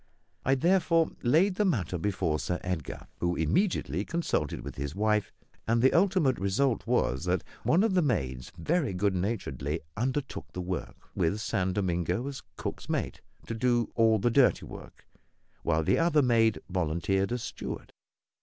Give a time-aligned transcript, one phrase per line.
[0.43, 5.31] I therefore laid the matter before Sir Edgar, who immediately consulted with his wife;
[5.67, 10.61] and the ultimate result was that one of the maids very good naturedly undertook the
[10.61, 15.05] work, with San Domingo as cook's mate, to do all the dirty work,
[15.61, 17.93] while the other maid volunteered as steward.